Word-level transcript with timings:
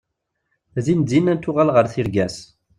Din 0.83 0.99
din 1.09 1.31
ad 1.33 1.41
tuɣal 1.41 1.69
ɣer 1.75 1.85
tirga-s. 1.93 2.37